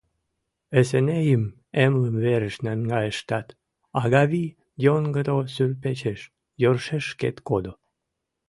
Эсенейым 0.79 1.43
эмлымверыш 1.83 2.55
наҥгайыштат, 2.65 3.47
Агавий 4.01 4.55
йоҥгыдо 4.85 5.33
суртпечеш 5.53 6.21
йӧршеш 6.61 7.03
шкет 7.11 7.37
кодо. 7.47 7.73